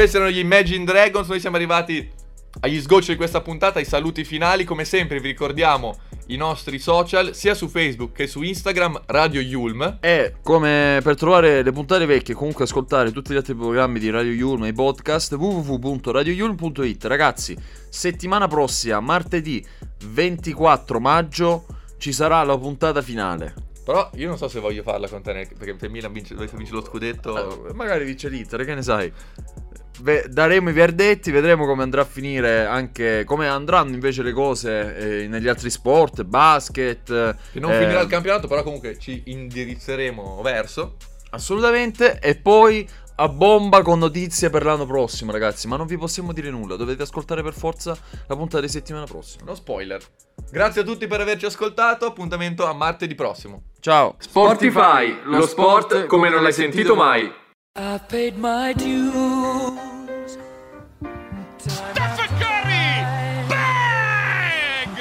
[0.00, 1.28] Questi erano gli Imagine Dragons.
[1.28, 2.10] Noi siamo arrivati
[2.60, 4.64] agli sgocci di questa puntata, ai saluti finali.
[4.64, 5.98] Come sempre, vi ricordiamo
[6.28, 9.98] i nostri social, sia su Facebook che su Instagram, Radio Yulm.
[10.00, 14.32] E come per trovare le puntate vecchie, comunque ascoltare tutti gli altri programmi di Radio
[14.32, 17.04] Yulm e i podcast, www.radioyulm.it.
[17.04, 17.54] Ragazzi,
[17.90, 19.62] settimana prossima, martedì
[20.06, 21.66] 24 maggio,
[21.98, 23.68] ci sarà la puntata finale.
[23.84, 26.78] Però io non so se voglio farla con te, perché se Milan vince, dovesse vincere
[26.78, 27.68] lo scudetto...
[27.68, 29.12] Eh, magari vince l'Inter, che ne sai?
[30.02, 34.96] Ve- daremo i verdetti, vedremo come andrà a finire anche come andranno invece le cose
[35.22, 37.36] eh, negli altri sport, basket.
[37.52, 40.96] Che non eh, finirà il campionato, però comunque ci indirizzeremo verso.
[41.30, 42.18] Assolutamente.
[42.18, 45.68] E poi a bomba con notizie per l'anno prossimo, ragazzi.
[45.68, 46.76] Ma non vi possiamo dire nulla.
[46.76, 47.96] Dovete ascoltare per forza
[48.26, 49.44] la puntata di settimana prossima.
[49.44, 50.02] No spoiler.
[50.50, 52.06] Grazie a tutti per averci ascoltato.
[52.06, 53.64] Appuntamento a martedì prossimo.
[53.80, 54.16] Ciao.
[54.18, 57.30] Sportify, lo sport come non l'hai sentito mai.
[57.76, 59.12] I paid my dues.
[61.58, 63.04] Stephen Curry!
[63.48, 64.98] Bang!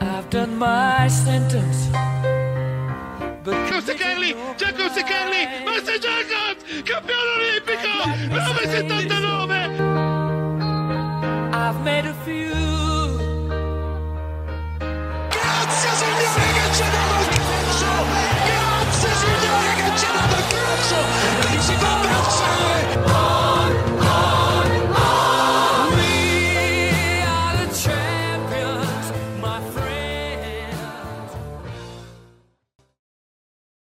[0.00, 1.88] I've done my sentence.
[3.42, 4.34] But Kelly!
[4.58, 5.46] Giacomo Kelly!
[5.64, 6.62] Master Jacobs!
[6.84, 8.04] Campione olimpico!
[8.28, 9.80] 979!
[11.54, 12.52] I've made a few.
[15.30, 18.39] Grazie signore che ci ha dato il calcio!
[20.20, 21.48] Another capture!
[21.48, 23.19] Could she go outside?